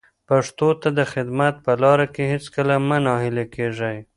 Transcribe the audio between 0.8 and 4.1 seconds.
ته د خدمت په لاره کې هیڅکله مه ناهیلي کېږئ.